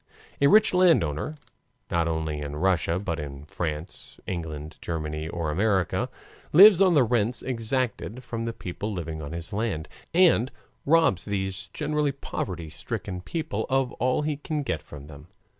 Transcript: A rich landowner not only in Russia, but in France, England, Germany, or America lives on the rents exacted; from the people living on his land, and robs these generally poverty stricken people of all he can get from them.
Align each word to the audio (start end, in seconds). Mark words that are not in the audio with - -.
A 0.41 0.47
rich 0.47 0.73
landowner 0.73 1.35
not 1.91 2.07
only 2.07 2.39
in 2.39 2.55
Russia, 2.55 2.97
but 2.97 3.19
in 3.19 3.45
France, 3.45 4.19
England, 4.25 4.79
Germany, 4.81 5.29
or 5.29 5.51
America 5.51 6.09
lives 6.51 6.81
on 6.81 6.95
the 6.95 7.03
rents 7.03 7.43
exacted; 7.43 8.23
from 8.23 8.45
the 8.45 8.51
people 8.51 8.91
living 8.91 9.21
on 9.21 9.31
his 9.31 9.53
land, 9.53 9.87
and 10.11 10.49
robs 10.87 11.25
these 11.25 11.67
generally 11.67 12.11
poverty 12.11 12.71
stricken 12.71 13.21
people 13.21 13.67
of 13.69 13.91
all 14.01 14.23
he 14.23 14.37
can 14.37 14.61
get 14.61 14.81
from 14.81 15.05
them. 15.05 15.27